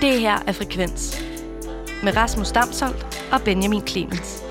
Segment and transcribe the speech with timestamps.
[0.00, 1.22] Det her er Frekvens
[2.02, 4.42] med Rasmus Damsholdt og Benjamin Clemens.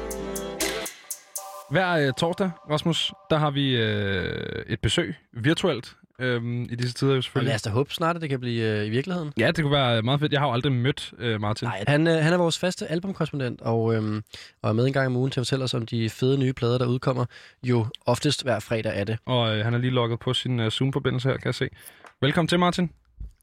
[1.72, 7.12] Hver øh, torsdag, Rasmus, der har vi øh, et besøg virtuelt øh, i disse tider
[7.12, 7.48] jo Og selvfølgelig.
[7.48, 9.34] lad os da håbe snart, at det kan blive øh, i virkeligheden.
[9.38, 10.32] Ja, det kunne være meget fedt.
[10.32, 11.68] Jeg har jo aldrig mødt øh, Martin.
[11.68, 14.24] Nej, han, øh, han er vores faste albumkorrespondent, og, øhm,
[14.62, 16.54] og er med en gang om ugen til at fortælle os om de fede nye
[16.54, 17.26] plader, der udkommer.
[17.64, 19.18] Jo oftest hver fredag er det.
[19.26, 21.70] Og øh, han er lige logget på sin øh, Zoom-forbindelse her, kan jeg se.
[22.22, 22.92] Velkommen til, Martin.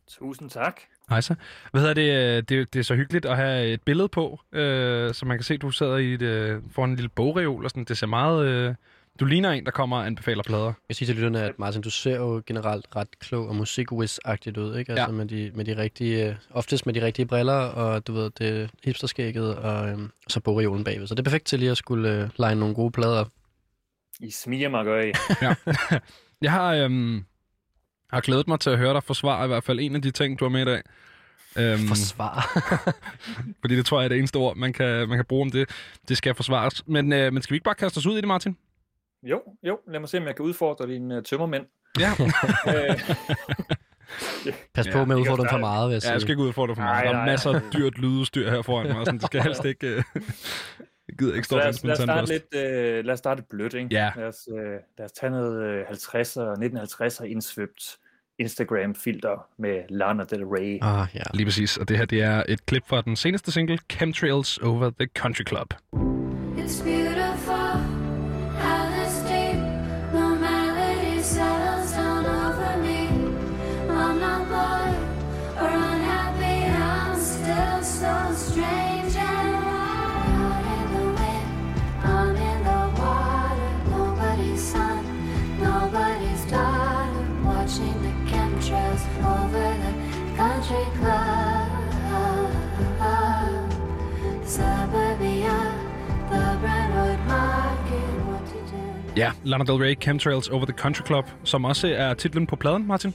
[0.09, 0.81] Tusind tak.
[1.11, 1.35] Hej så.
[1.71, 2.73] Hvad hedder det, øh, det?
[2.75, 5.71] Det er så hyggeligt at have et billede på, øh, så man kan se, du
[5.71, 7.85] sidder i et, øh, foran en lille bogreol og sådan.
[7.85, 8.47] Det ser meget...
[8.47, 8.75] Øh,
[9.21, 10.73] du ligner en, der kommer og anbefaler plader.
[10.89, 14.77] Jeg siger til lytterne, at Martin, du ser jo generelt ret klog og musikwiz-agtigt ud,
[14.79, 14.93] ikke?
[14.93, 15.13] Altså Ja.
[15.13, 18.71] med, de, med de rigtige, øh, oftest med de rigtige briller, og du ved, det
[18.85, 21.07] hipsterskægget, og, øhm, og så bogreolen bagved.
[21.07, 23.25] Så det er perfekt til lige at skulle øh, line nogle gode plader.
[24.21, 25.13] I smiger mig gør I.
[26.43, 27.25] Jeg har, øhm,
[28.13, 30.41] har glædet mig til at høre dig forsvare i hvert fald en af de ting,
[30.41, 30.83] du har med i dag.
[31.59, 32.59] Øhm, Forsvar.
[33.61, 35.71] fordi det tror jeg er det eneste ord, man kan, man kan bruge om det.
[36.09, 36.83] Det skal forsvares.
[36.87, 38.57] Men, øh, men skal vi ikke bare kaste os ud i det, Martin?
[39.23, 41.65] Jo, jo, lad mig se, om jeg kan udfordre dine uh, tømmermænd.
[42.01, 42.11] Ja.
[42.69, 43.01] Øh,
[44.75, 46.13] Pas Ja, på med at udfordre dem for meget, vil jeg ja, sige.
[46.13, 46.95] jeg skal ikke udfordre for meget.
[46.95, 47.27] Nej, Der er nej.
[47.27, 49.07] masser af dyrt lydudstyr her foran mig.
[49.07, 49.19] Sådan.
[49.19, 50.05] Det skal helst ikke...
[51.09, 53.43] Øh, jeg gider ikke stå lad, os, lad, os starte lidt, øh, lad os starte
[53.51, 53.89] blødt, ikke?
[53.91, 54.11] Ja.
[54.17, 57.99] Lad os, øh, lad os tage noget øh, 50'er, 1950'er indsvøbt
[58.39, 60.79] Instagram-filter med Lana Del Rey.
[60.83, 61.23] Ah, ja.
[61.35, 61.77] Lige præcis.
[61.77, 65.45] Og det her, det er et klip fra den seneste single, Chemtrails Over the Country
[65.49, 65.75] Club.
[66.57, 67.26] It's beautiful,
[99.17, 102.87] Ja, Lana Del Rey, Chemtrails Over the Country Club, som også er titlen på pladen,
[102.87, 103.15] Martin.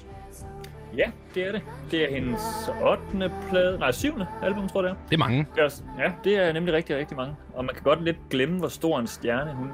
[0.98, 1.62] Ja, det er det.
[1.92, 2.42] Det er hendes
[2.84, 3.32] 8.
[3.50, 4.14] plade, nej 7.
[4.44, 5.08] album, tror jeg det er.
[5.10, 5.48] Det er mange.
[5.58, 7.36] Er Ja, det er nemlig rigtig, rigtig mange.
[7.54, 9.68] Og man kan godt lidt glemme, hvor stor en stjerne hun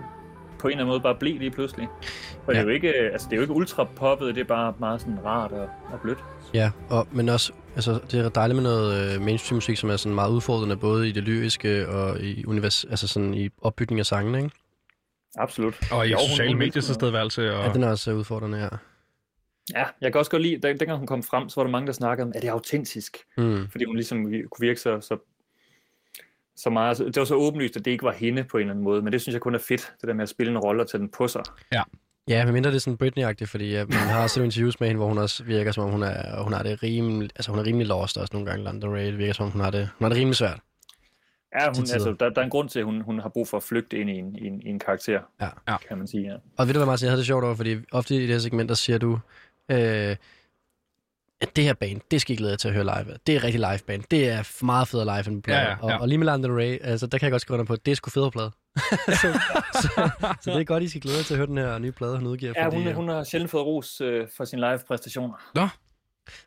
[0.59, 1.87] på en eller anden måde bare blev lige pludselig.
[2.45, 2.57] For ja.
[2.57, 5.01] det, er jo ikke, altså, det er jo ikke ultra poppet, det er bare meget
[5.01, 6.19] sådan rart og, og blødt.
[6.53, 9.95] Ja, og, men også, altså, det er dejligt med noget øh, mainstream musik, som er
[9.95, 14.05] sådan meget udfordrende, både i det lyriske og i, univers, altså sådan i opbygning af
[14.05, 14.51] sangene, ikke?
[15.37, 15.91] Absolut.
[15.91, 17.55] Og i Jo, sociale medier så stedværelse.
[17.55, 17.65] Og...
[17.65, 18.69] Ja, den er også øh, udfordrende, ja.
[19.75, 21.87] Ja, jeg kan også godt lide, den, dengang hun kom frem, så var der mange,
[21.87, 23.17] der snakkede om, er det autentisk?
[23.37, 23.67] Mm.
[23.71, 25.17] Fordi hun ligesom kunne virke så, så,
[26.55, 26.89] så meget.
[26.89, 29.01] altså, Det var så åbenlyst, at det ikke var hende på en eller anden måde,
[29.01, 30.89] men det synes jeg kun er fedt, det der med at spille en rolle og
[30.89, 31.41] tage den på sig.
[32.27, 34.97] Ja, medmindre det er sådan Britney-agtigt, fordi ja, man har også set interviews med hende,
[34.97, 37.65] hvor hun også virker som om, hun er, hun har det rimelig, altså hun er
[37.65, 39.05] rimelig lost også nogle gange, Lana Del Rey.
[39.05, 40.59] Det virker som om, hun har det, hun har det rimelig svært.
[41.55, 43.57] Ja, hun, altså, der, der er en grund til, at hun, hun har brug for
[43.57, 45.47] at flygte ind i en, i en, i en karakter, Ja.
[45.67, 45.77] Ja.
[45.87, 46.23] kan man sige.
[46.31, 46.35] Ja.
[46.57, 48.39] Og ved du hvad, Martin, jeg havde det sjovt over, fordi ofte i det her
[48.39, 49.19] segment, der siger du,
[49.71, 50.15] øh,
[51.41, 53.13] at det her band, det skal I glæde jer til at høre live.
[53.13, 53.17] af.
[53.27, 54.03] Det er rigtig live band.
[54.11, 55.59] Det er meget federe live end plade.
[55.59, 55.95] Ja, ja, ja.
[55.95, 57.73] Og, og lige med Lana Del Rey, altså, der kan jeg godt skrive under på,
[57.73, 58.51] at det er sgu federe plade.
[59.21, 59.39] så,
[59.73, 60.09] så,
[60.41, 62.17] så, det er godt, I skal glæde jer til at høre den her nye plade,
[62.17, 62.53] hun udgiver.
[62.55, 65.33] Ja, fordi, hun, øh, hun har sjældent fået ros øh, for sin live-præstationer.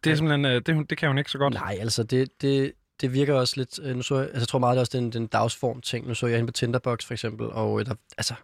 [0.05, 1.55] Det er simpelthen, øh, det, hun- det kan hun ikke så godt.
[1.55, 3.79] Nej, altså det, det, det virker også lidt...
[3.83, 6.09] øh, Nu så jeg, altså, jeg tror meget, det er også den, den dagsform ting.
[6.09, 8.35] Nu så jeg hende på Tinderbox for eksempel, og øh, der, altså,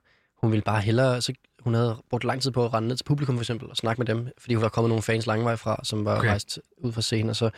[0.42, 1.22] hun ville bare hellere...
[1.22, 3.76] Så, hun havde brugt lang tid på at rende ned til publikum for eksempel og
[3.76, 6.28] snakke med dem, fordi hun var kommet nogle fans langvej fra, som var Okay.
[6.28, 7.50] rejst ud fra scenen, og så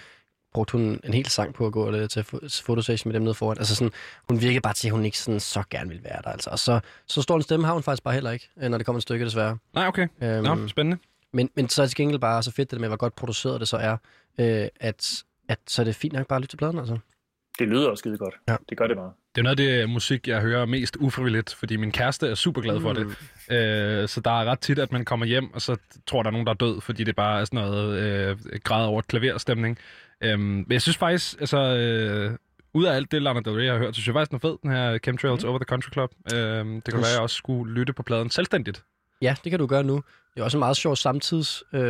[0.54, 3.34] brugte hun en hel sang på at gå øh, til fo- fotosession med dem nede
[3.34, 3.58] foran.
[3.58, 3.92] Altså sådan,
[4.28, 6.30] hun virkede bare til, at hun ikke sådan så gerne ville være der.
[6.30, 6.50] Altså.
[6.50, 8.86] Og så, så stor en stemme har hun faktisk bare heller ikke, øh, når det
[8.86, 9.58] kommer et stykke desværre.
[9.74, 10.08] Nej, okay.
[10.22, 10.98] Øhm, Nå, spændende.
[11.32, 13.16] men, men så er det til gengæld bare så fedt det der med, hvor godt
[13.16, 13.96] produceret det så er,
[14.38, 16.98] øh, at, at så er det fint nok bare at lytte til pladen, altså.
[17.58, 18.34] Det lyder også skide godt.
[18.48, 18.56] Ja.
[18.68, 19.12] Det gør det bare.
[19.34, 22.60] Det er noget af det musik, jeg hører mest ufrivilligt, fordi min kæreste er super
[22.60, 23.06] glad for det.
[23.50, 25.76] Øh, så der er ret tit, at man kommer hjem, og så
[26.06, 28.86] tror der er nogen, der er død, fordi det bare er sådan noget øh, grad
[28.86, 29.78] over et klaverstemning.
[30.20, 32.36] Øhm, men jeg synes faktisk, altså, øh,
[32.74, 34.40] ud af alt det, Lana Del Rey har hørt, så synes jeg faktisk, den er
[34.40, 35.50] fed, den her Chemtrails mm.
[35.50, 36.10] Over the Country Club.
[36.34, 38.84] Øhm, det kan være, at jeg også skulle lytte på pladen selvstændigt.
[39.22, 40.02] Ja, det kan du gøre nu.
[40.38, 41.80] Det er også en meget sjov samtids øh,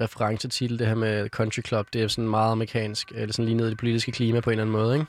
[0.00, 1.86] referencetitel, det her med Country Club.
[1.92, 4.52] Det er sådan meget amerikansk, eller sådan lige ned i det politiske klima på en
[4.52, 5.06] eller anden måde, ikke?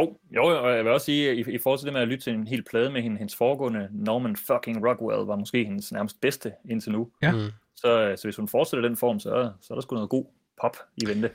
[0.00, 2.08] Jo, jo, og jeg vil også sige, at i, i forhold til det med at
[2.08, 5.92] lytte til en hel plade med hende, hendes foregående, Norman fucking Rockwell, var måske hendes
[5.92, 7.08] nærmest bedste indtil nu.
[7.22, 7.32] Ja.
[7.32, 7.38] Mm.
[7.76, 10.24] Så, så hvis hun fortsætter den form, så, så er der sgu noget god
[10.60, 11.30] pop i vente.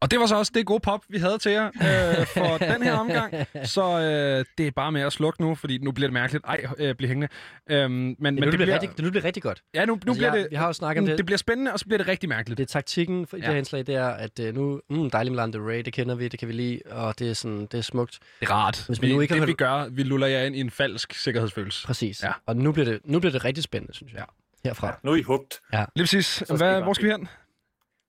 [0.00, 2.82] Og det var så også det gode pop, vi havde til jer øh, for den
[2.82, 3.34] her omgang.
[3.64, 6.44] Så øh, det er bare med at slukke nu, fordi nu bliver det mærkeligt.
[6.44, 7.28] Ej, øh, bliv hængende.
[7.70, 9.62] Øhm, men, men Men det, det, bliver rigtig, det nu bliver rigtig godt.
[9.74, 11.18] ja, nu, nu Altså, bliver jeg- det, vi har jo snakket om det.
[11.18, 12.58] det bliver spændende, og så bliver det rigtig mærkeligt.
[12.58, 13.50] Det er taktikken for i det Ja.
[13.50, 16.14] her indslag, det er, at øh, nu, mm, dejligt med Lana Del Rey, det kender
[16.14, 18.18] vi, det kan vi lide, og det er, sådan, det er smukt.
[18.40, 18.84] Det er rart.
[18.86, 20.70] Hvis man vi, nu ikke det har vi gør, vi luller jer ind i en
[20.70, 21.86] falsk sikkerhedsfølelse.
[21.86, 22.22] Præcis.
[22.22, 22.32] Ja.
[22.46, 24.24] Og nu bliver, det, nu bliver det rigtig spændende, synes jeg.
[24.64, 24.68] Ja.
[24.68, 24.98] Herfra.
[25.02, 25.60] Nu er I hugt.
[25.72, 26.38] Lige præcis.
[26.56, 27.28] Hvad, hvor skal vi hen?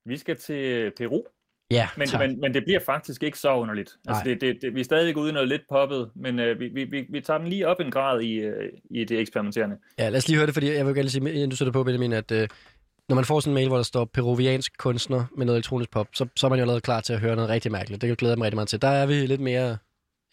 [0.05, 1.23] Vi skal til Peru,
[1.71, 2.19] Ja, men, tak.
[2.21, 3.91] men, men det bliver faktisk ikke så underligt.
[4.07, 6.67] Altså, det, det, det, vi er stadig ude i noget lidt poppet, men øh, vi,
[6.67, 9.75] vi, vi, vi tager den lige op en grad i, øh, i det eksperimenterende.
[9.99, 11.83] Ja, lad os lige høre det, fordi jeg vil gerne sige, inden du sætter på,
[11.83, 12.47] Benjamin, at øh,
[13.09, 16.07] når man får sådan en mail, hvor der står peruviansk kunstner med noget elektronisk pop,
[16.13, 18.01] så, så er man jo allerede klar til at høre noget rigtig mærkeligt.
[18.01, 18.81] Det glæder jeg mig rigtig meget til.
[18.81, 19.77] Der er vi lidt mere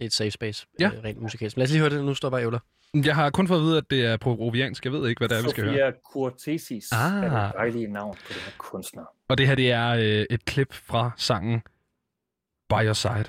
[0.01, 0.87] et safe space, Ja.
[0.87, 1.57] øh, rent musikalsk.
[1.57, 2.59] Men lad os lige høre det, nu står bare ævler.
[2.95, 4.85] Jeg har kun fået at vide, at det er peruviansk.
[4.85, 5.73] Jeg ved ikke, hvad det er, vi skal høre.
[5.75, 7.25] Sofia Cortesis Ah.
[7.25, 9.03] er det dejlige navn på den her kunstner.
[9.29, 11.61] Og det her, det er øh, et klip fra sangen
[12.69, 13.25] By Your Side.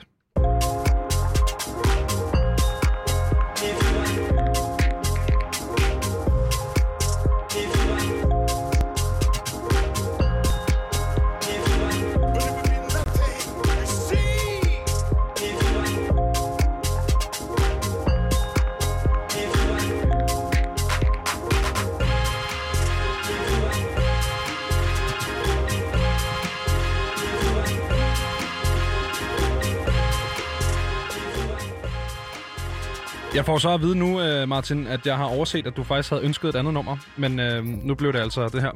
[33.35, 36.09] Jeg får så at vide nu, øh, Martin, at jeg har overset, at du faktisk
[36.09, 36.97] havde ønsket et andet nummer.
[37.17, 38.71] Men øh, nu blev det altså det her.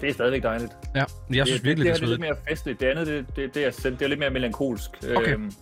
[0.00, 0.72] Det er stadigvæk dejligt.
[0.94, 1.04] Ja,
[1.34, 2.80] jeg synes virkelig, det er det, det, er lidt mere festligt.
[2.80, 4.90] Det andet, det, det, det, er, det er lidt mere melankolsk.
[5.16, 5.32] Okay.
[5.32, 5.52] Øhm,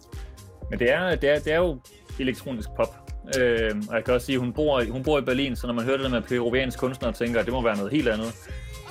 [0.70, 1.78] men det er, det, er, det er jo
[2.18, 2.96] elektronisk pop.
[3.38, 5.66] Øhm, og jeg kan også sige, at hun bor, i- hun bor i Berlin, så
[5.66, 8.08] når man hører det med peruviansk kunstner og tænker, at det må være noget helt
[8.08, 8.32] andet,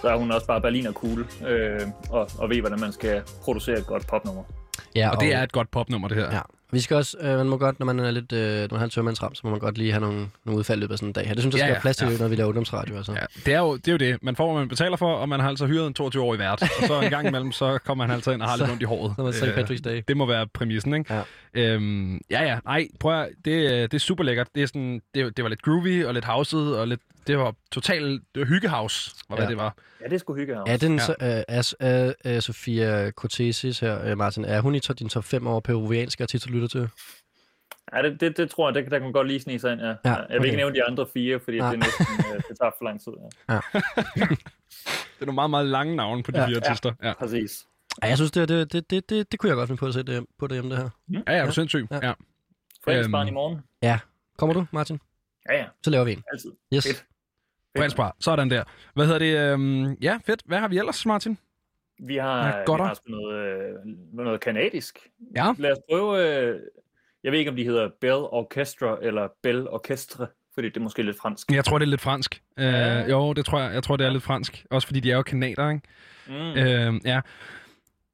[0.02, 3.78] så er hun også bare Berliner cool øh, og, og ved, hvordan man skal producere
[3.78, 4.44] et godt popnummer.
[4.96, 6.32] Ja, Og det er et godt popnummer, det her.
[6.34, 6.40] Ja.
[6.72, 8.84] Vi skal også, øh, man må godt, når man er lidt, øh, når man har
[8.84, 11.10] en tørmandsram, så må man godt lige have nogle, nogle udfald i løbet af sådan
[11.10, 11.34] en dag her.
[11.34, 12.18] Det synes jeg, der Ja, skal ja, være plads til, ja.
[12.18, 12.98] når vi laver ungdomsradio.
[12.98, 13.12] Altså.
[13.12, 14.24] Ja, det er, jo, det er jo det.
[14.24, 16.62] Man får, hvad man betaler for, og man har altså hyret en 22-årig vært.
[16.62, 18.86] Og så en gang imellem, så kommer han altså ind og har lidt ondt i
[18.86, 19.14] håret.
[19.18, 19.44] Så er St.
[19.44, 20.02] Øh, Patrick's Day.
[20.08, 21.14] Det må være præmissen, ikke?
[21.14, 21.22] Ja.
[21.54, 22.60] Øhm, ja, ja.
[22.68, 24.48] Ej, prøv at, det, øh, det er super lækkert.
[24.56, 27.56] Det, er sådan, det, det var lidt groovy og lidt houset, og lidt, det var
[27.72, 29.50] totalt det var hyggehouse, var hvad Ja.
[29.50, 29.76] det var.
[30.02, 30.64] Ja, det skulle hygge her.
[30.68, 31.00] Er den Ja.
[31.06, 35.10] så, øh, er, er, er Sofia Cortesis her, øh, Martin, er hun i to- din
[35.10, 36.90] top 5 over peruvianske artister, lytter til?
[37.94, 39.82] Ja, det, det, det tror jeg, der, der kan godt lige snige sig ind.
[39.82, 39.88] Ja.
[39.88, 40.46] Ja, jeg vil okay.
[40.46, 41.70] ikke nævne de andre fire, fordi Nej.
[41.76, 42.06] det, er næsten,
[42.36, 43.12] øh, det tager for lang tid.
[43.50, 43.60] Ja.
[45.16, 46.48] Det er nogle meget, meget lange navne på de Ja.
[46.48, 46.94] fire artister.
[47.04, 47.66] Ja, Præcis.
[48.04, 49.94] Ja, jeg synes, det, det, det, det, det, det kunne jeg godt finde på at
[49.94, 50.90] sætte det, på derhjemme, det her.
[51.12, 51.52] ja, ja, er du Ja.
[51.52, 51.88] sindssyg?
[51.92, 52.00] Ja.
[52.08, 52.14] Ja.
[52.86, 53.34] Fredagsbarn Øhm.
[53.34, 54.00] i morgen.
[54.38, 55.00] Kommer du, Martin?
[55.50, 56.24] Ja, ja, Så laver vi en.
[56.34, 56.52] altid.
[56.74, 56.88] Yes.
[56.88, 57.06] Fedt.
[57.78, 58.16] Fredagsbar.
[58.20, 58.64] Sådan der.
[58.94, 59.52] Hvad hedder det?
[59.54, 60.42] Øhm, ja, fedt.
[60.46, 61.38] Hvad har vi ellers, Martin?
[62.00, 63.74] Vi har, Ja, vi har sgu noget, øh,
[64.14, 65.00] noget kanadisk.
[65.36, 65.54] Ja.
[65.58, 66.40] Lad os prøve...
[66.40, 66.60] Øh,
[67.24, 71.04] jeg ved ikke, om de hedder Bell Orchestra eller Bell Orchestre, fordi det er måske
[71.04, 71.52] lidt fransk.
[71.52, 72.42] Jeg tror, det er lidt fransk.
[72.60, 73.10] Øh, Ja.
[73.10, 73.74] jo, det tror jeg.
[73.74, 74.66] Jeg tror, det er lidt fransk.
[74.72, 75.82] Også fordi de er jo kanader, ikke?
[76.28, 76.34] Mm.
[76.34, 77.22] Øh, ja.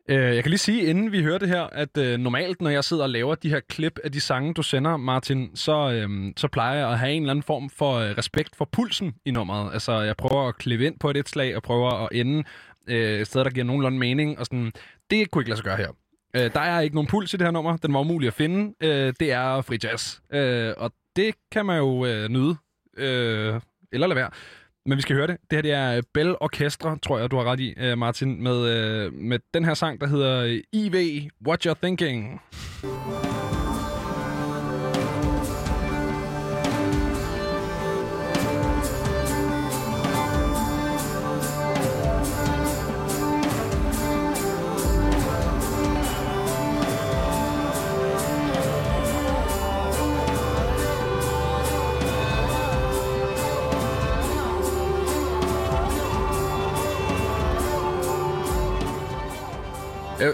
[0.09, 2.83] Øh, jeg kan lige sige, inden vi hører det her, at øh, normalt, når jeg
[2.83, 6.47] sidder og laver de her klip af de sange, du sender, Martin, så, øh, så
[6.47, 9.73] plejer jeg at have en eller anden form for øh, respekt for pulsen i nummeret.
[9.73, 12.43] Altså, jeg prøver at klippe ind på et, et slag, og prøver at ende
[12.87, 14.39] øh, et sted, der giver nogenlunde mening.
[14.39, 14.71] Og sådan,
[15.11, 15.89] det kunne ikke lade sig gøre her.
[16.35, 17.77] Øh, der er ikke nogen puls i det her nummer.
[17.77, 18.73] Den var umulig at finde.
[18.81, 20.19] Øh, det er fri jazz.
[20.33, 22.55] Øh, og det kan man jo øh, nyde.
[22.97, 23.61] Øh,
[23.93, 24.29] eller lade være.
[24.85, 25.37] Men vi skal høre det.
[25.51, 28.43] Det her det er øh, Bell Orchestra, tror jeg, du har ret i, øh, Martin,
[28.43, 32.41] med, øh, med den her sang, der hedder IV, What You're Thinking.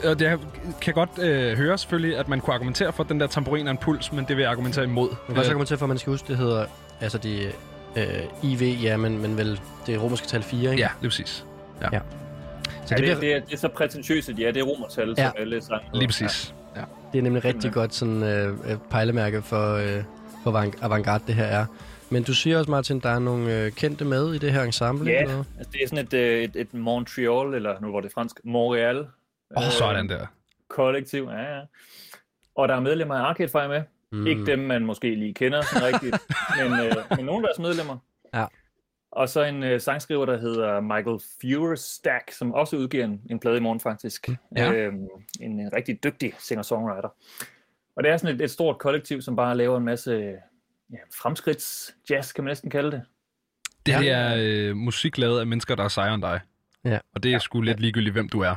[0.03, 0.39] Og jeg
[0.81, 3.71] kan godt øh, høre selvfølgelig, at man kunne argumentere for, at den der tamburin er
[3.71, 5.09] en puls, men det vil jeg argumentere imod.
[5.27, 6.65] Men hvad så kommer til for, at man skal huske, det hedder,
[7.01, 7.51] altså de
[7.95, 8.03] øh,
[8.43, 10.83] IV, ja, men, men vel det romerske tal 4, ikke?
[10.83, 11.27] Ja, lige præcis.
[11.29, 11.43] Så
[11.81, 11.99] Ja,
[12.81, 15.23] det, det, bliver, det, er, det er så prætentiøst, at ja, det er romertal, Ja.
[15.25, 15.85] som alle sange.
[15.93, 16.53] Lige præcis.
[16.75, 16.81] Ja.
[17.13, 17.81] det er nemlig rigtig Simpelthen.
[17.81, 20.03] godt sådan øh, øh, pejlemærke for, øh,
[20.43, 21.65] for avant- avantgarde, det her er.
[22.09, 25.11] Men du siger også, Martin, der er nogle øh, kendte med i det her ensemble?
[25.11, 25.45] Ja, eller noget?
[25.57, 29.05] altså det er sådan et, øh, et, et Montreal, eller nu var det fransk, Montreal.
[29.57, 30.27] Åh, oh, sådan der.
[30.67, 31.61] Kollektiv, ja, ja.
[32.55, 33.81] Og der er medlemmer af Arcade Fire med.
[34.11, 34.27] Mm.
[34.27, 36.17] Ikke dem, man måske lige kender sådan rigtigt,
[36.59, 37.97] men, øh, men nogle af deres medlemmer.
[38.33, 38.45] Ja.
[39.11, 43.57] Og så en øh, sangskriver, der hedder Michael Furestack, som også udgiver en, en plade
[43.57, 44.29] i morgen faktisk.
[44.55, 44.71] Ja.
[44.71, 45.07] Øhm,
[45.39, 47.09] en, en rigtig dygtig singer-songwriter.
[47.95, 50.11] Og det er sådan et, et stort kollektiv, som bare laver en masse
[50.91, 53.01] ja, fremskridts-jazz, kan man næsten kalde det.
[53.85, 54.33] Det her Ja.
[54.33, 54.35] er
[54.69, 56.39] øh, musik lavet af mennesker, der er sejere end dig.
[56.85, 56.99] Ja.
[57.15, 58.55] Og det er sgu lidt ligegyldigt, hvem du er.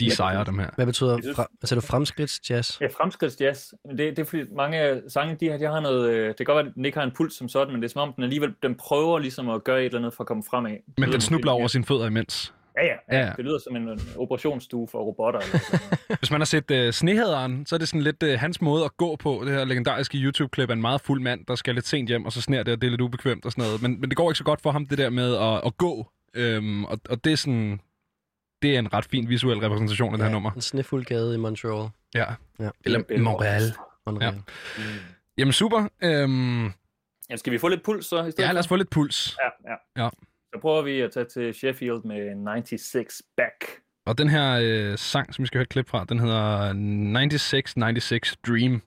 [0.00, 0.70] De sejrer dem her.
[0.76, 2.80] Hvad betyder, fra, altså, er du fremskridtsjazz?
[2.80, 3.72] Ja, fremskridtsjazz.
[3.88, 6.10] Men Det, det er fordi mange sange, de, har- de har noget...
[6.10, 7.88] øh, Det kan godt være, at den ikke har en puls som sådan, men det
[7.88, 10.28] er som om, den alligevel den prøver ligesom at gøre et eller andet for at
[10.28, 10.70] komme fremad.
[10.70, 12.52] Det Men den snubler over sine fødder imens.
[12.76, 12.84] Ja,
[13.18, 13.32] ja, Ja.
[13.36, 15.40] Det lyder som en, en operationsstue for robotter.
[15.40, 16.18] Eller sådan noget.
[16.20, 18.96] Hvis man har set uh, Snehaderen, så er det sådan lidt uh, hans måde at
[18.96, 19.42] gå på.
[19.44, 22.32] Det her legendariske YouTube-klip af en meget fuld mand, der skal lidt sent hjem, og
[22.32, 23.82] så sner det, og det er lidt ubekvemt og sådan noget.
[23.82, 26.06] Men, men det går ikke så godt for ham, det der med at, at gå.
[26.34, 27.80] Øhm, og, og det er sådan...
[28.66, 30.50] Det er en ret fin visuel repræsentation af det her nummer.
[30.52, 31.88] En snefuld gade i Montreal.
[32.14, 32.24] Ja.
[32.60, 32.70] Ja.
[32.84, 33.62] Eller Montreal.
[34.06, 34.34] Montreal.
[34.34, 34.40] Ja.
[35.38, 35.88] Jamen super.
[36.02, 36.64] Øhm,
[37.30, 38.24] Ja, skal vi få lidt puls så?
[38.24, 39.36] I stedet ja, lad os få lidt puls.
[39.66, 40.04] Ja, ja.
[40.04, 40.08] Ja.
[40.54, 43.80] Så prøver vi at tage til Sheffield med 96 Back.
[44.06, 48.36] Og den her øh, sang, som vi skal høre et klip fra, den hedder 9696
[48.46, 48.82] Dream.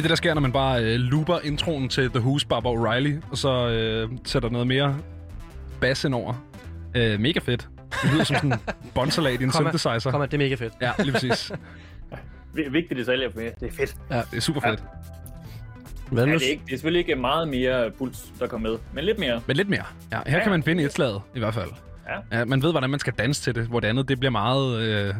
[0.00, 3.30] Er det, der sker, når man bare øh, looper introen til The Who's Barbara O'Reilly,
[3.30, 4.96] og så øh, sætter noget mere
[5.80, 6.34] bass ind over.
[6.94, 7.68] Øh, mega fedt.
[8.02, 8.58] Det lyder som sådan en
[8.94, 9.70] bonsalat i en Kom her.
[9.78, 10.10] synthesizer.
[10.10, 10.72] Kom det er mega fedt.
[10.82, 11.52] Ja, lige præcis.
[12.54, 13.50] Vi- Vigtige detaljer for jer.
[13.60, 13.96] Det er fedt.
[14.30, 14.82] Det er super fedt.
[16.10, 18.78] Hvad Ja, det, er ikke, det er selvfølgelig ikke meget mere puls, der kommer med,
[18.92, 19.40] men lidt mere.
[19.46, 19.82] Men lidt mere.
[20.12, 21.70] Ja, her kan man finde et slag, i hvert fald.
[22.32, 22.38] Ja.
[22.38, 22.44] ja.
[22.44, 25.14] Man ved, hvordan man skal danse til det, hvor det andet, det bliver meget, øh,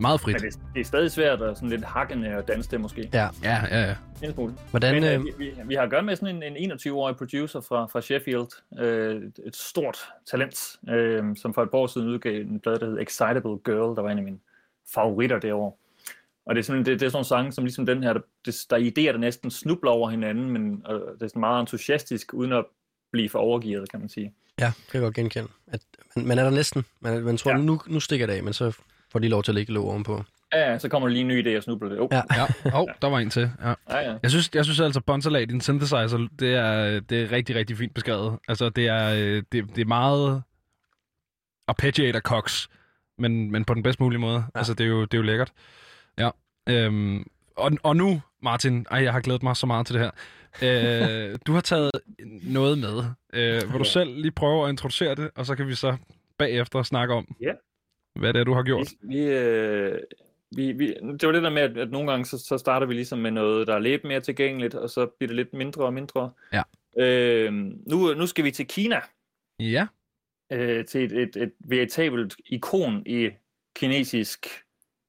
[0.00, 0.34] meget frit.
[0.42, 3.10] Men det, det er stadig svært at sådan lidt hakkende og danse det måske.
[3.12, 3.94] Ja, Ja, ja, ja.
[4.22, 4.54] En smule.
[4.70, 4.94] hvordan...
[4.94, 7.60] Men øh, øh, vi, vi, vi har at gøre med sådan en, en 21-årig producer
[7.60, 9.98] fra, fra Sheffield, øh, et- stort
[10.30, 13.96] talent, øh, som for et par år siden udgav en plade, der hed Excitable Girl,
[13.96, 14.38] der var en af mine
[14.94, 15.72] favoritter derovre.
[16.46, 18.20] Og det er, sådan, det, det er sådan nogle sange, som ligesom den her, der,
[18.44, 21.60] det, der er idéer, der næsten snubler over hinanden, men øh, det er sådan meget
[21.60, 22.64] entusiastisk, uden at
[23.12, 24.34] blive for overgivet, kan man sige.
[24.60, 25.48] Ja, det kan jeg godt genkende.
[25.66, 25.80] At,
[26.16, 26.84] man, man er der næsten.
[27.00, 27.56] Man, man tror, ja.
[27.56, 28.76] nu, nu stikker det af, men så
[29.12, 30.24] får de lov til at lægge låg ovenpå.
[30.52, 32.00] Ja, ja, så kommer der lige en ny idé og snubler det.
[32.00, 32.22] Oh, Ja.
[32.36, 32.46] Ja,
[32.80, 33.50] oh, der var en til.
[33.62, 33.68] Ja.
[33.90, 34.16] ja, ja.
[34.22, 37.76] Jeg synes, jeg synes altså, bonsalat i en synthesizer, det er, det er rigtig, rigtig
[37.76, 38.38] fint beskrevet.
[38.48, 40.42] Altså, det er, øh, det, det er meget
[41.68, 42.68] arpeggiator cox,
[43.18, 44.44] men, men på den bedst mulige måde.
[44.54, 44.58] Ja.
[44.58, 45.52] Altså, det er, jo, det er jo lækkert.
[46.18, 46.30] Ja.
[46.68, 47.24] Øhm,
[47.56, 50.10] og, og nu, Martin, ej, jeg har glædet mig så meget til det her.
[50.62, 51.90] Øh, du har taget
[52.42, 53.04] noget med.
[53.32, 55.96] Øh, vil du selv lige prøve at introducere det, og så kan vi så
[56.38, 57.52] bagefter snakke om, Ja.
[58.20, 58.88] Hvad det er, du har gjort.
[59.02, 59.98] Vi, vi, øh,
[60.56, 60.86] vi, vi,
[61.20, 63.30] det var det der med, at, at nogle gange så, så starter vi ligesom med
[63.30, 66.30] noget, der er lidt mere tilgængeligt, og så bliver det lidt mindre og mindre.
[66.52, 66.62] Ja.
[66.98, 67.52] Øh,
[67.86, 69.00] nu, nu skal vi til Kina,
[69.60, 69.86] Ja.
[70.52, 73.30] øh, til et, et, et veritabelt ikon i
[73.76, 74.46] kinesisk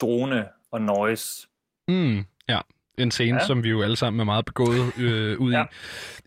[0.01, 1.47] drone og noise.
[1.87, 2.59] Mm, ja.
[2.97, 3.45] En scene, ja.
[3.47, 5.63] Som vi jo alle sammen er meget begået øh, ud Ja.
[5.63, 5.67] i.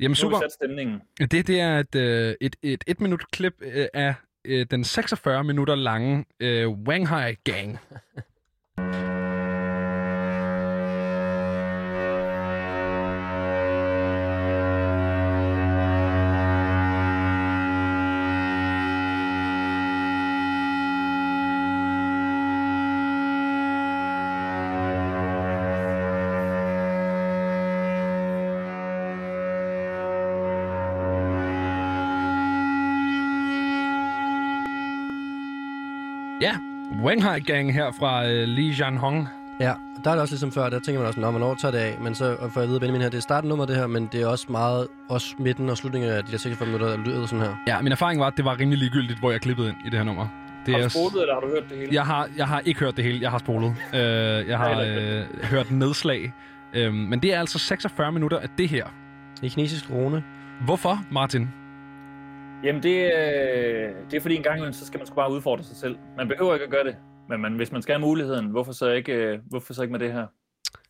[0.02, 0.40] Jamen Super.
[0.40, 1.02] Nu stemningen.
[1.20, 4.14] Det, det er et, øh, et, et et minut klip øh, af
[4.44, 7.78] øh, den 46 minutter lange øh, Wanghai Gang.
[37.04, 39.28] Wanghai Gang her fra øh, Li Jianhong.
[39.60, 39.72] Ja,
[40.04, 41.96] der er det også ligesom før, der tænker man også, Nå, hvornår tager det af?
[42.00, 43.86] Men så og får jeg at vide, Benjamin her, det er starten nummer det her,
[43.86, 46.96] men det er også meget, også midten og slutningen af de der 46 minutter, der
[46.96, 47.56] lyder sådan her.
[47.66, 49.98] Ja, min erfaring var, at det var rimelig ligegyldigt, hvor jeg klippede ind i det
[49.98, 50.28] her nummer.
[50.66, 51.94] Det Har du er, spolet, eller har du hørt det hele?
[51.94, 53.74] jeg, har, jeg har ikke hørt det hele, jeg har spolet.
[53.94, 54.00] Øh,
[54.48, 56.32] jeg har øh, hørt nedslag.
[56.74, 58.84] Øh, men det er altså 46 minutter af det her.
[59.40, 60.24] Det er kinesisk drone.
[60.64, 61.48] Hvorfor, Martin?
[62.64, 65.64] Jamen, det, øh, det er fordi en gang imellem, så skal man sgu bare udfordre
[65.64, 65.96] sig selv.
[66.16, 66.96] Man behøver ikke at gøre det.
[67.28, 70.00] Men man, hvis man skal have muligheden, hvorfor så ikke, øh, hvorfor så ikke med
[70.00, 70.26] det her?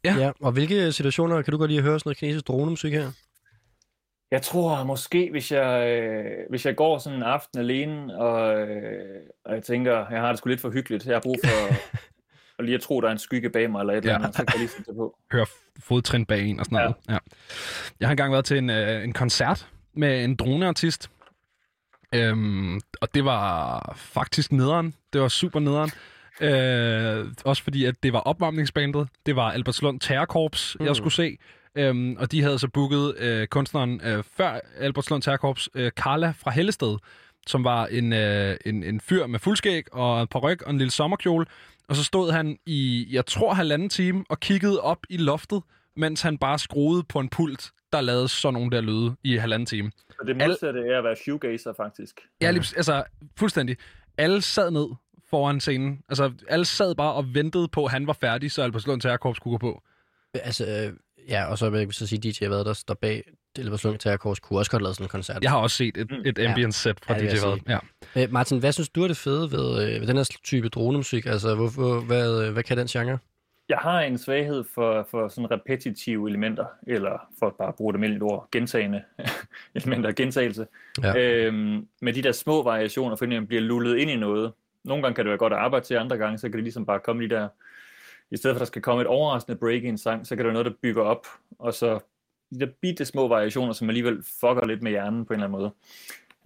[0.04, 0.14] Ja.
[0.14, 0.20] Ja.
[0.24, 0.30] ja.
[0.40, 3.10] Og hvilke situationer kan du godt lide at høre sådan noget kinesisk dronemusik her?
[4.30, 9.20] Jeg tror måske, hvis jeg, øh, hvis jeg går sådan en aften alene, og, øh,
[9.44, 11.06] og jeg tænker, jeg har det sgu lidt for hyggeligt.
[11.06, 11.74] Jeg har brug for
[12.58, 14.18] at lige at tro, der er en skygge bag mig, eller et eller Ja.
[14.18, 15.16] andet, så kan jeg lige sætte det på.
[15.32, 15.46] høre
[15.80, 16.82] fodtrin bag en og sådan Ja.
[16.82, 16.96] noget.
[17.08, 17.18] Ja.
[18.00, 21.10] Jeg har engang været til en, øh, en koncert med en droneartist.
[22.14, 24.94] Øhm, og det var faktisk nederen.
[25.12, 25.90] Det var super nederen.
[26.40, 29.08] Øh, også fordi, at det var opvarmningsbandet.
[29.26, 30.86] Det var Albertslund Terrorkorps, mm.
[30.86, 31.38] jeg skulle se.
[31.76, 36.50] Øhm, og de havde så booket øh, kunstneren øh, før Albertslund Terrorkorps, øh, Carla fra
[36.50, 36.96] Hellested,
[37.46, 40.90] som var en, øh, en, en fyr med fuldskæg og en paryk og en lille
[40.90, 41.46] sommerkjole.
[41.88, 45.62] Og så stod han i, jeg tror, halvanden time og kiggede op i loftet,
[45.96, 49.66] mens han bare skruede på en pult, der lavede sådan nogle der lyde i halvanden
[49.66, 49.90] time.
[50.20, 52.20] Så det modsatte er at være shoegazer, faktisk.
[52.40, 53.04] Ja, lige, altså
[53.38, 53.76] fuldstændig.
[54.18, 54.86] Alle sad ned
[55.30, 56.00] foran scenen.
[56.08, 59.52] Altså, alle sad bare og ventede på, at han var færdig, så Albertslund Terrorkorps kunne
[59.52, 59.82] gå på.
[60.34, 60.92] Altså, øh,
[61.28, 63.22] ja, og så vil jeg så sige, DJ Vad, der står bag
[63.58, 65.42] Elverslund Terrorkors, kunne også godt lave sådan en koncert.
[65.42, 66.48] Jeg har også set et, et Ja.
[66.50, 67.58] ambient set fra Ja, DJ jeg Vad.
[68.16, 68.22] Ja.
[68.22, 71.26] Øh, Martin, hvad synes du er det fede ved, øh, ved den her type dronemusik?
[71.26, 73.18] Altså, hvorfor, hvad, øh, hvad kan den genre?
[73.68, 78.10] Jeg har en svaghed for, for sådan repetitive elementer, eller for at bare bruge det
[78.10, 79.02] et ord, gentagende
[79.74, 80.66] elementer, gentagelse.
[81.02, 81.16] Ja.
[81.18, 84.52] Øhm, med de der små variationer, fordi man bliver lullet ind i noget.
[84.84, 86.86] Nogle gange kan det være godt at arbejde til, andre gange så kan det ligesom
[86.86, 87.48] bare komme de der,
[88.30, 90.38] i stedet for at der skal komme et overraskende break i en sang, så kan
[90.38, 91.26] det være noget, der bygger op,
[91.58, 91.98] og så
[92.54, 95.60] de der bitte små variationer, som alligevel fucker lidt med hjernen på en eller anden
[95.60, 95.72] måde.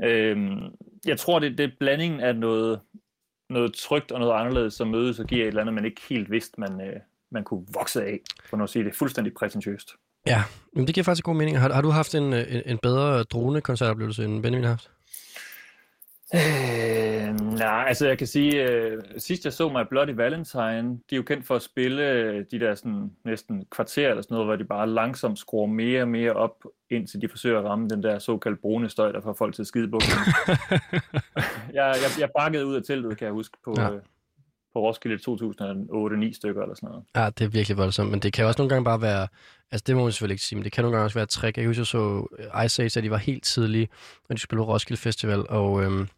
[0.03, 2.81] Øhm, jeg tror, det, det er blandingen af noget,
[3.51, 6.31] noget trygt og noget anderledes, som mødes og giver et eller andet, man ikke helt
[6.31, 8.21] vidste, man, øh, man kunne vokse af,
[8.51, 9.91] for nu at sige det fuldstændig prætentiøst.
[10.27, 10.43] Ja,
[10.73, 11.59] men det giver faktisk god mening.
[11.59, 14.91] Har, har du haft en, øh, en, en bedre dronekoncertoplevelse, end Benjamin har haft?
[16.35, 21.17] Øh, nej, altså jeg kan sige, øh, sidst jeg så mig Bloody Valentine, de er
[21.17, 24.57] jo kendt for at spille øh, de der sådan næsten kvarter eller sådan noget, hvor
[24.57, 28.19] de bare langsomt skruer mere og mere op, indtil de forsøger at ramme den der
[28.19, 30.11] såkaldt brune støj, der får folk til at skide bukken.
[31.79, 33.93] jeg, jeg, jeg bakkede ud af teltet, kan jeg huske, på, ja.
[33.93, 34.01] øh,
[34.79, 37.05] på Roskilde 2008-9 stykker eller sådan noget.
[37.17, 39.29] Ja, det er virkelig voldsomt, men det kan også nogle gange bare være,
[39.73, 41.29] altså det må man selvfølgelig ikke sige, men det kan nogle gange også være et
[41.29, 41.57] trick.
[41.59, 42.27] Jeg husker, jeg så
[42.65, 43.89] Ice Age, at de var helt tidlige,
[44.29, 46.09] når de spillede Roskilde Festival, og øhm,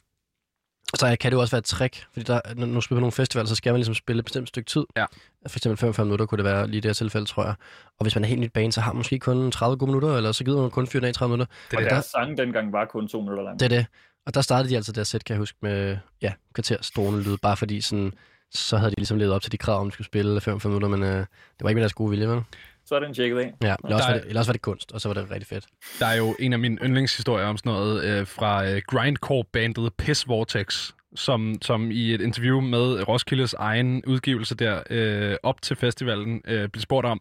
[0.95, 3.12] så kan det jo også være et trick, fordi der, når du spiller på nogle
[3.12, 4.85] festivaler, så skal man ligesom spille et bestemt stykke tid.
[4.97, 5.05] Ja.
[5.49, 7.55] For eksempel 45 minutter kunne det være lige i det her tilfælde, tror jeg.
[7.99, 10.17] Og hvis man er helt nyt bane, så har man måske kun 30 gode minutter,
[10.17, 11.55] eller så gider man kun fyre den af i 30 minutter.
[11.71, 11.93] Det Og er det.
[11.93, 13.61] deres sang dengang var kun to minutter lang.
[13.61, 13.87] Det er det.
[14.26, 17.57] Og der startede de altså der sæt, kan jeg huske, med ja, kvarters lyd, bare
[17.57, 18.12] fordi sådan,
[18.50, 20.88] så havde de ligesom levet op til de krav, om de skulle spille 45 minutter,
[20.88, 21.26] men øh, det
[21.61, 22.40] var ikke med deres gode vilje, vel?
[22.87, 23.54] Så er den tjekket af.
[23.62, 25.14] Ja, eller også, Der var er- det, eller også var det kunst, og så var
[25.14, 25.66] det rigtig fedt.
[25.98, 30.29] Der er jo en af mine yndlingshistorier om sådan noget øh, fra øh, grindcore-bandet Piss
[30.29, 36.42] Vortex, som, som i et interview med Roskildes egen udgivelse der øh, op til festivalen
[36.44, 37.20] øh, blev spurgt om,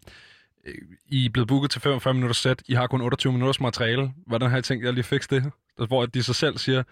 [0.66, 0.74] øh,
[1.08, 4.12] I er blevet booket til 45 minutter sæt, I har kun 28 minutters materiale.
[4.28, 5.52] Hvordan har I tænkt jer lige fikse det?
[5.88, 6.84] Hvor de så selv siger,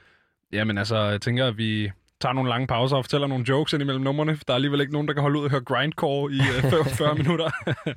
[0.52, 3.82] jamen altså, jeg tænker, at vi tager nogle lange pauser og fortæller nogle jokes ind
[3.84, 4.38] imellem numrene.
[4.38, 6.64] for Der er alligevel ikke nogen, der kan holde ud og høre grindcore i øh,
[6.72, 7.50] 45 minutter.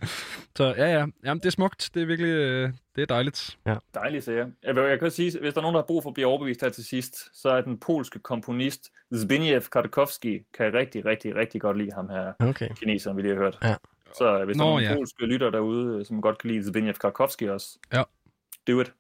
[0.56, 1.90] så ja, ja, jamen, det er smukt.
[1.94, 3.58] Det er virkelig, øh, det er dejligt.
[3.94, 4.46] Dejligt, siger jeg.
[4.62, 6.26] Jeg, vil- jeg kan sige, hvis der er nogen, der har brug for at blive
[6.26, 11.34] overbevist her til sidst, så er den polske komponist Zbigniew Kartkowski, kan jeg rigtig, rigtig,
[11.36, 12.68] rigtig godt lide ham her, Okay.
[12.74, 13.58] kineseren, vi lige har hørt.
[13.62, 13.74] Ja.
[14.18, 14.94] Så øh, hvis der Nå, er nogle ja.
[14.94, 18.02] polske lytter derude, øh, som godt kan lide Zbigniew Kartkowski også, Ja.
[18.68, 18.92] do it.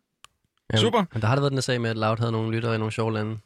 [0.72, 1.04] Ja, Super.
[1.12, 2.78] Men der har der været den der sag med, at Loud havde nogle lyttere i
[2.78, 3.38] nogle sjove lande.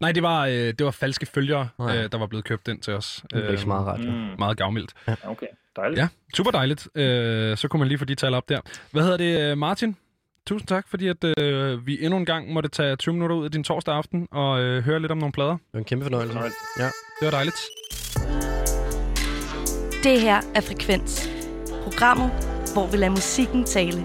[0.00, 2.94] Nej, det var, øh, det var falske følgere, øh, der var blevet købt ind til
[2.94, 3.22] os.
[3.34, 4.10] Det er ikke så meget radio.
[4.10, 4.92] Mm, Meget gavmildt.
[5.24, 5.98] okay, dejligt.
[6.00, 6.88] Ja, super dejligt.
[6.94, 8.60] Øh, så kunne man lige få de tal op der.
[8.92, 9.96] Hvad hedder det, øh, Martin?
[10.46, 13.50] Tusind tak, fordi at, øh, vi endnu en gang måtte tage 20 minutter ud af
[13.50, 15.50] din torsdag aften og øh, høre lidt om nogle plader.
[15.50, 16.32] Det var en kæmpe fornøjelse.
[16.32, 16.58] Fornøjelse.
[17.20, 17.56] Det var dejligt.
[20.04, 21.30] Det her er Frekvens.
[21.84, 22.30] Programmet,
[22.74, 24.04] hvor vi lader musikken tale.